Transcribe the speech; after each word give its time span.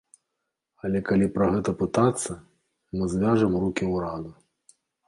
Але 0.87 1.01
калі 1.09 1.27
пра 1.35 1.51
гэта 1.57 1.75
пытацца, 1.83 2.31
мы 2.99 3.13
звяжам 3.17 3.53
рукі 3.67 3.83
ўраду. 3.97 4.39